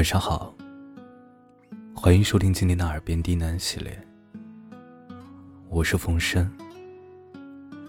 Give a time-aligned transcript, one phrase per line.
[0.00, 0.54] 晚上好，
[1.94, 4.02] 欢迎收听今天的耳边低喃系列。
[5.68, 6.50] 我是冯生，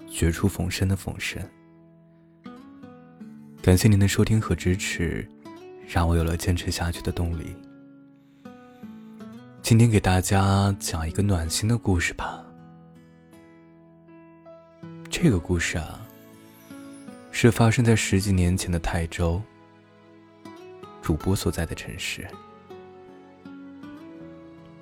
[0.10, 1.42] 绝处逢生的冯生。
[3.62, 5.26] 感谢您的收听和支持，
[5.88, 7.55] 让我有了坚持下去的动力。
[9.62, 12.43] 今天给大家讲一个暖心的故事吧。
[15.09, 16.05] 这个故事啊，
[17.31, 19.41] 是发生在十几年前的泰州。
[21.12, 22.25] 主播所在的城市，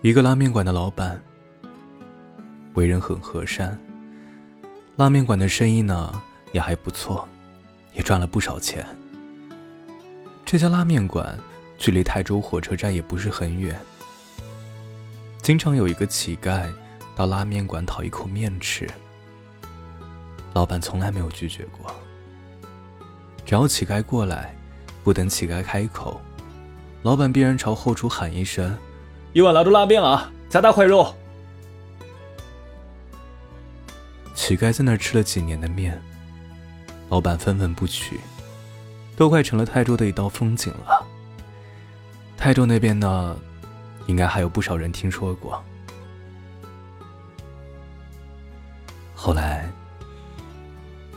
[0.04, 1.20] 一个拉面馆的老板，
[2.76, 3.76] 为人很和善，
[4.96, 7.28] 拉面馆的生意呢也还不错，
[7.96, 8.86] 也赚了不少钱。
[10.46, 11.36] 这家拉面馆
[11.80, 13.76] 距离泰州火车站也不是很远，
[15.42, 16.72] 经常有一个乞丐
[17.16, 18.88] 到拉面馆讨一口面吃，
[20.54, 21.92] 老板从来没有拒绝过，
[23.44, 24.56] 只要乞丐过来。
[25.04, 26.20] 不等乞丐开口，
[27.04, 28.78] 老板必然朝后厨喊一声
[29.34, 31.16] ：“一碗兰州拉面啊，加大块肉。”
[34.36, 36.00] 乞丐在那儿吃了几年的面，
[37.10, 38.20] 老板分文不取，
[39.16, 41.06] 都快成了泰州的一道风景了。
[42.38, 43.36] 泰州那边呢，
[44.08, 45.62] 应该还有不少人听说过。
[49.14, 49.70] 后来，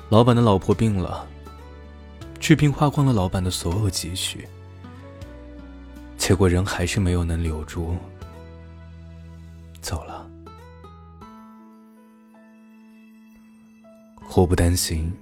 [0.09, 1.27] 老板的老婆病了。
[2.43, 4.49] 治病花光了老板的所有积蓄，
[6.19, 7.97] 结果人还是没有能留住，
[9.81, 10.29] 走了。
[14.21, 15.13] 祸不单行，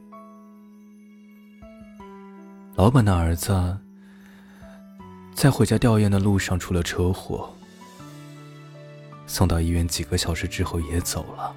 [2.75, 3.77] 老板的儿子
[5.34, 7.53] 在回家吊唁的路上出了车祸，
[9.27, 11.55] 送到医院几个小时之后也走了。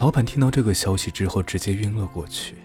[0.00, 2.56] 老板听到这个消息之后，直接晕了过去。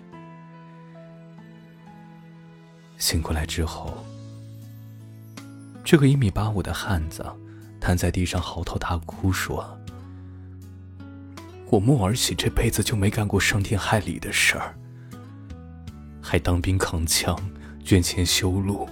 [3.04, 4.02] 醒过来之后，
[5.84, 7.26] 这个一米八五的汉子
[7.78, 9.78] 瘫在地上嚎啕大哭，说
[11.69, 14.74] ：“我孟儿喜这辈子就没干过伤天害理的事儿，
[16.22, 17.38] 还当兵扛枪，
[17.84, 18.88] 捐钱修路。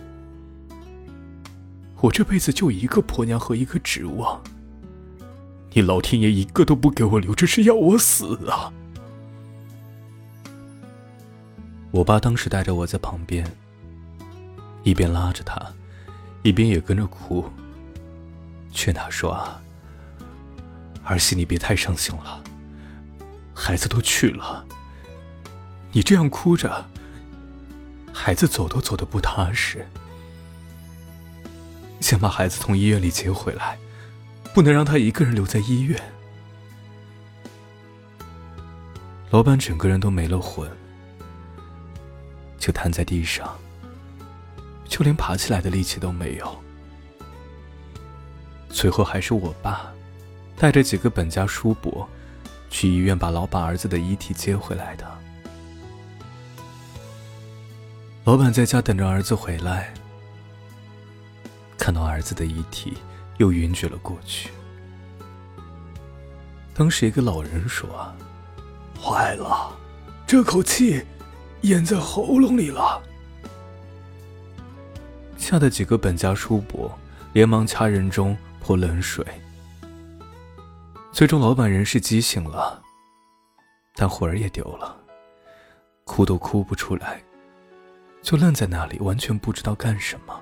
[2.02, 4.44] 我这辈子就一个婆娘和一个指望，
[5.72, 8.74] 你老天爷一个都不给我留，这是要我死啊！”
[11.92, 13.50] 我爸当时带着我在旁边。
[14.84, 15.60] 一边拉着他，
[16.44, 17.50] 一边也跟着哭，
[18.72, 19.62] 劝他说：“啊，
[21.04, 22.44] 儿媳，你别太伤心了，
[23.54, 24.66] 孩子都去了，
[25.92, 26.86] 你这样哭着，
[28.12, 29.88] 孩子走都走得不踏实。
[32.00, 33.78] 先把孩子从医院里接回来，
[34.54, 36.02] 不能让他一个人留在医院。”
[39.30, 40.70] 老板整个人都没了魂，
[42.58, 43.56] 就瘫在地上。
[45.02, 46.64] 就连爬起来的力气都没有。
[48.70, 49.92] 最后还是我爸
[50.56, 52.08] 带着几个本家叔伯
[52.70, 55.08] 去医院把老板儿子的遗体接回来的。
[58.26, 59.92] 老板在家等着儿子回来，
[61.80, 62.96] 看到儿子的遗体
[63.38, 64.52] 又晕厥了过去。
[66.76, 67.90] 当时一个老人说
[69.02, 69.76] ：“坏了，
[70.28, 71.04] 这口气
[71.62, 73.02] 咽在喉咙里了。”
[75.42, 76.96] 吓得几个本家叔伯
[77.34, 79.26] 连忙掐人中泼冷水。
[81.12, 82.80] 最终，老板人是激醒了，
[83.96, 84.96] 但魂儿也丢了，
[86.06, 87.22] 哭都哭不出来，
[88.22, 90.40] 就愣在那里，完全不知道干什么。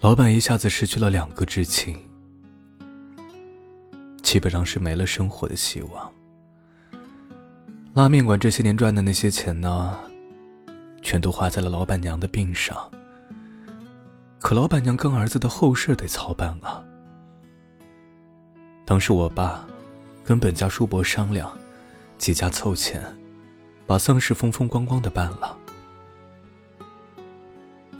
[0.00, 1.94] 老板一下子失去了两个至亲，
[4.22, 6.10] 基本上是没了生活的希望。
[7.92, 10.00] 拉面馆这些年赚的那些钱呢？
[11.10, 12.88] 全都花在了老板娘的病上。
[14.38, 16.80] 可老板娘跟儿子的后事得操办啊。
[18.84, 19.66] 当时我爸
[20.24, 21.50] 跟本家叔伯商量，
[22.16, 23.02] 几家凑钱，
[23.88, 25.58] 把丧事风风光光的办了。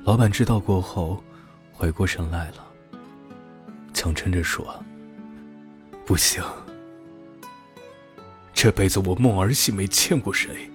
[0.04, 1.20] 老板知道过后，
[1.72, 2.64] 回过神来了，
[3.92, 4.64] 强撑着说
[6.06, 6.44] ：“不行，
[8.54, 10.70] 这辈子我孟儿媳没欠过谁。”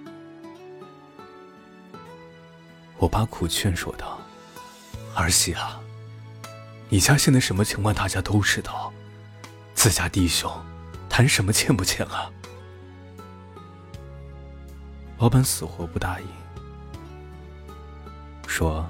[2.98, 4.18] 我爸苦劝说道
[5.14, 5.78] ：“儿媳啊，
[6.88, 8.92] 你家现在什么情况，大家都知道。
[9.74, 10.50] 自家弟兄，
[11.08, 12.30] 谈什么欠不欠啊？”
[15.18, 16.26] 老板死活不答应，
[18.46, 18.88] 说：“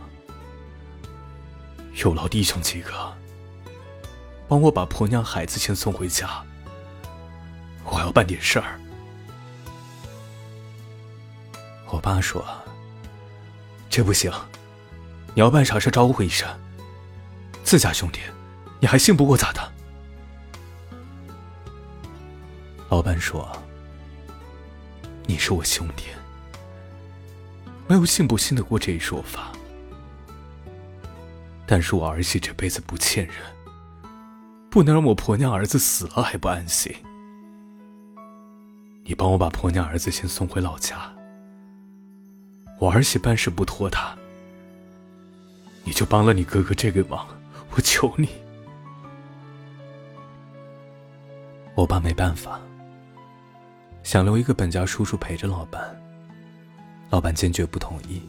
[2.04, 3.12] 有劳弟兄几个，
[4.46, 6.44] 帮我把婆娘孩子先送回家。
[7.84, 8.80] 我要办点事儿。”
[11.90, 12.44] 我爸说。
[13.96, 14.30] 这不行，
[15.34, 16.46] 你要办啥事招呼一声。
[17.64, 18.20] 自家兄弟，
[18.78, 19.72] 你还信不过咋的？
[22.90, 23.50] 老板说
[25.24, 26.08] ：“你是我兄弟，
[27.88, 29.50] 没有信不信得过这一说法。
[31.66, 33.36] 但是我儿媳这辈子不欠人，
[34.68, 36.94] 不能让我婆娘儿子死了还不安心。
[39.04, 41.10] 你帮我把婆娘儿子先送回老家。
[42.78, 44.16] 我儿媳办事不拖沓，
[45.84, 47.26] 你就帮了你哥哥这个忙，
[47.70, 48.28] 我求你。”
[51.74, 52.60] 我爸没办法。
[54.02, 55.82] 想留一个本家叔叔陪着老板，
[57.10, 58.22] 老板坚决不同意。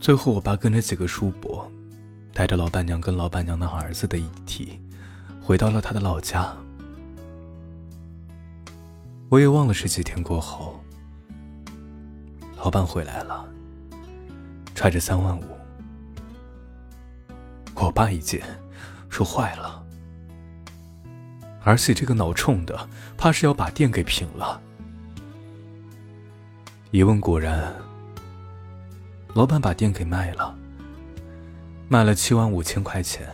[0.00, 1.70] 最后，我爸跟着几个叔伯，
[2.32, 4.80] 带着老板娘跟老板娘的儿子的遗体，
[5.42, 6.54] 回到了他的老家。
[9.30, 10.80] 我也忘了是几天过后，
[12.64, 13.46] 老板回来了，
[14.74, 15.44] 揣着三万五。
[17.74, 18.42] 我爸一见，
[19.10, 19.84] 说坏了。
[21.62, 22.88] 儿媳这个脑冲的，
[23.18, 24.58] 怕是要把店给平了。
[26.90, 27.70] 一问果然，
[29.34, 30.56] 老板把店给卖了，
[31.86, 33.28] 卖了七万五千块钱，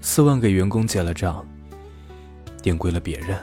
[0.00, 1.46] 四万给员工结了账，
[2.60, 3.38] 店归了别人。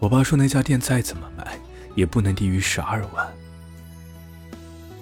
[0.00, 1.56] 我爸说那家店再怎么卖，
[1.94, 3.32] 也不能低于十二万。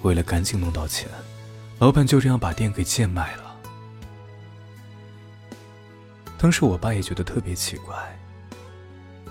[0.01, 1.09] 为了赶紧弄到钱，
[1.79, 3.43] 老板就这样把店给贱卖了。
[6.37, 8.17] 当时我爸也觉得特别奇怪，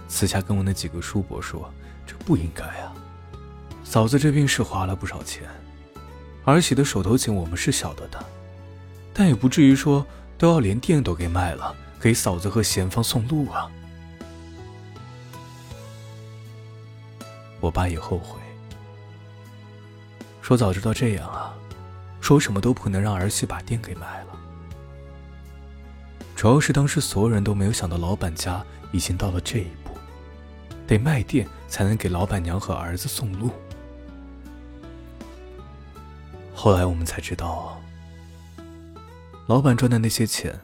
[0.09, 1.73] 私下跟我那几个叔伯说
[2.07, 2.93] ：“这不应该啊，
[3.83, 5.49] 嫂子这病是花了不少钱，
[6.45, 8.23] 儿媳的手头紧我们是晓得的，
[9.15, 10.07] 但也不至于说
[10.37, 13.71] 都要连店都给卖了，给嫂子和贤芳送路啊。”
[17.61, 18.39] 我爸也后悔，
[20.41, 21.53] 说早知道这样啊，
[22.21, 24.39] 说什么都不能让儿媳把店给卖了。
[26.37, 29.91] 主要是当时所有人都没有想到，老板家已经到了这一步，
[30.87, 33.51] 得卖店才能给老板娘和儿子送路。
[36.55, 37.81] 后来我们才知道，
[39.47, 40.61] 老板赚的那些钱，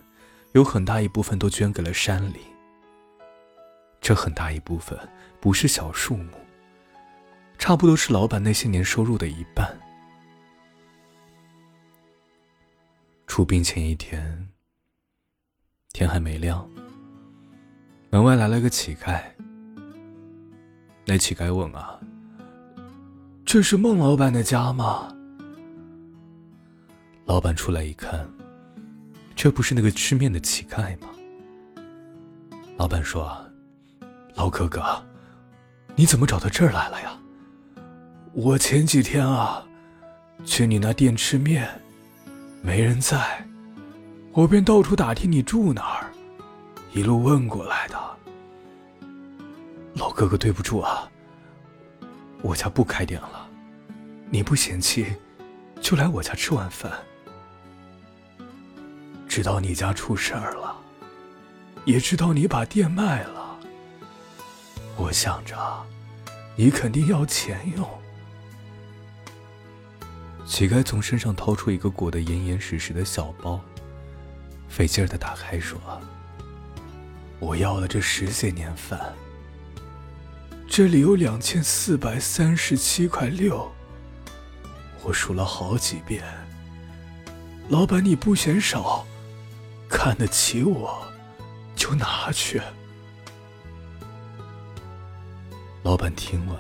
[0.53, 2.41] 有很大一部分都捐给了山里。
[4.01, 4.97] 这很大一部分
[5.41, 6.31] 不是小数目，
[7.65, 9.67] 差不多是老板那些年收入的一半。
[13.27, 14.47] 出殡前一天。
[15.95, 16.69] 天还没亮，
[18.11, 19.19] 门外来了个乞丐。
[21.07, 21.99] 那乞丐问啊
[23.47, 25.09] ：“这是孟老板的家吗？”
[27.25, 28.29] 老板出来一看，
[29.35, 31.09] 这不是那个吃面的乞丐吗？
[32.77, 33.35] 老板说
[34.37, 35.03] ：“老哥哥，
[35.97, 37.19] 你怎么找到这儿来了呀？
[38.35, 39.65] 我前几天啊，
[40.45, 41.69] 去你那店吃面，
[42.63, 43.47] 没人在。”
[44.35, 46.11] 我便到处打听你住哪儿，
[46.93, 47.97] 一路问过来的。
[49.95, 51.09] 老哥哥，对不住啊，
[52.43, 53.49] 我家不开店了，
[54.31, 55.07] 你不嫌弃，
[55.81, 56.91] 就来我家吃晚饭。
[59.29, 60.77] 知道你家出事儿了，
[61.85, 63.57] 也知道你把店卖了，
[64.97, 65.57] 我想着
[66.57, 67.89] 你肯定要钱用。
[70.55, 73.61] 乞丐从身上掏出一个裹得严严实实的小包。
[74.69, 75.81] 费劲儿的打开说
[77.41, 79.13] ：“我要了这十些年饭，
[80.69, 83.69] 这里有两千四百三十七块六，
[85.03, 86.23] 我数了好几遍。
[87.69, 89.05] 老板你不嫌少，
[89.89, 91.05] 看得起我，
[91.75, 92.63] 就拿去。”
[95.83, 96.57] 老板听完，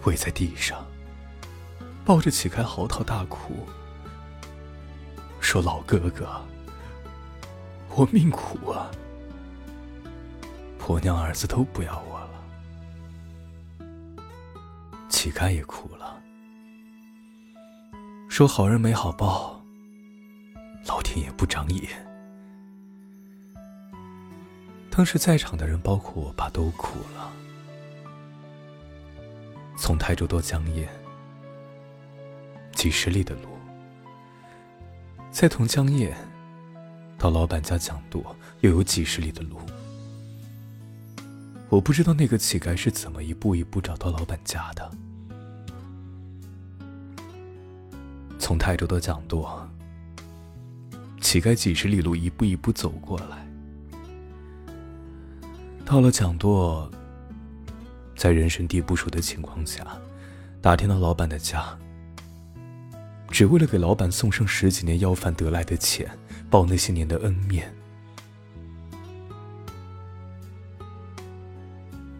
[0.00, 0.86] 跪在地上，
[2.10, 3.54] 抱着乞丐嚎啕大哭，
[5.40, 6.28] 说：“老哥哥。”
[7.94, 8.90] 我命苦啊，
[10.76, 13.86] 婆娘儿子都不要我了。
[15.08, 16.20] 乞丐也哭了，
[18.28, 19.62] 说好人没好报，
[20.88, 21.88] 老天爷不长眼。
[24.90, 27.30] 当时在场的人，包括我爸，都哭了。
[29.78, 30.88] 从泰州到江堰，
[32.80, 33.42] 几十里的路，
[35.30, 36.10] 再从江堰。
[37.18, 39.58] 到老板家讲舵又有几十里的路，
[41.68, 44.90] 我不知道那个乞丐是怎么一步一步找到老板家的。
[48.38, 49.68] 从泰州到讲舵，
[51.20, 53.46] 乞丐几十里路一步一步走过来，
[55.84, 56.90] 到了讲舵，
[58.16, 59.86] 在人生地不熟的情况下，
[60.62, 61.78] 打听到老板的家，
[63.40, 66.06] 只为了给老板送上十几年要饭得来的钱，
[66.50, 67.74] 报那些年的恩面。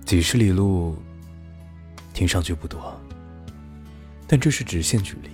[0.06, 0.96] 几十里路，
[2.14, 2.98] 听上去不多，
[4.26, 5.28] 但这是直线距离。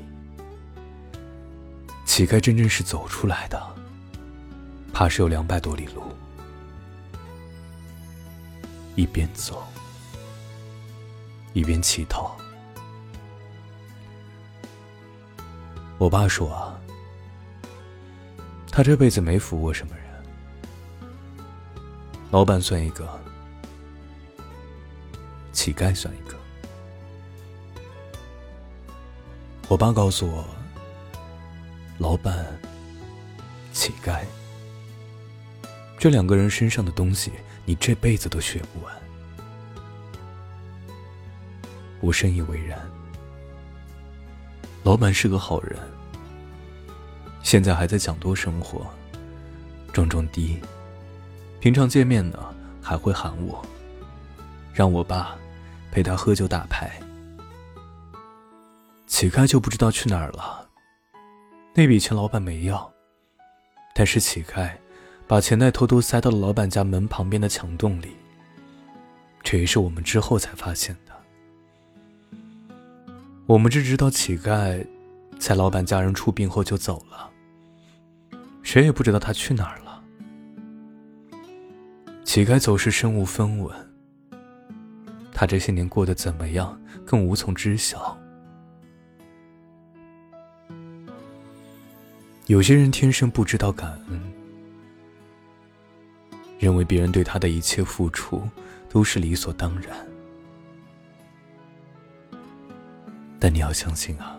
[2.05, 3.77] 乞丐真正是走出来的，
[4.93, 6.03] 怕是有两百多里路。
[8.97, 9.63] 一边走，
[11.53, 12.37] 一边乞讨。
[15.99, 16.79] 我爸说啊，
[18.71, 20.05] 他这辈子没服过什么人，
[22.31, 23.09] 老板算一个，
[25.53, 26.37] 乞丐算一个。
[29.69, 30.45] 我爸告诉我，
[31.99, 32.47] 老板、
[33.73, 34.23] 乞丐
[35.99, 37.33] 这两个人身上的东西。
[37.69, 38.95] 你这辈子都学不完，
[42.01, 42.79] 我深以为然。
[44.87, 45.77] 老板是个好人，
[47.43, 48.87] 现在还在讲多生活，
[49.93, 50.61] 种种地。
[51.59, 52.39] 平常见面呢，
[52.81, 53.61] 还会喊我，
[54.73, 55.37] 让我爸
[55.91, 56.89] 陪他喝酒打牌。
[59.09, 60.65] 乞丐就不知道去哪儿了，
[61.75, 62.89] 那笔钱老板没要，
[63.93, 64.71] 但是乞丐。
[65.27, 68.17] 把钱袋偷偷塞到了老板家门旁边的墙洞里，
[69.43, 71.06] 这也是我们之后才发现的。
[73.47, 74.85] 我们只知道乞丐
[75.39, 77.31] 在老板家人出殡后就走了，
[78.63, 80.03] 谁也不知道他去哪儿了。
[82.25, 83.73] 乞丐走时身无分文，
[85.33, 88.19] 他这些年过得怎么样，更无从知晓。
[92.47, 94.21] 有些人天生不知道感恩。
[96.59, 98.43] 认为别人对他的一切付出
[98.89, 99.95] 都是理所当然，
[103.39, 104.37] 但你要相信啊，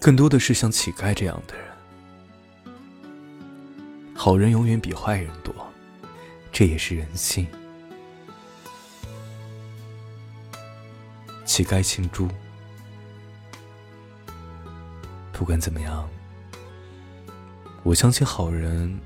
[0.00, 1.66] 更多的是像乞丐这样的人，
[4.14, 5.54] 好人永远比坏人多，
[6.52, 7.46] 这也是人性。
[11.44, 12.28] 乞丐姓朱，
[15.32, 16.08] 不管怎么样，
[17.82, 18.98] 我相信好人。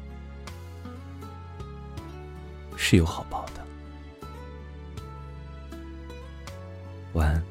[2.79, 3.55] 是有好报的。
[7.15, 7.46] 晚安。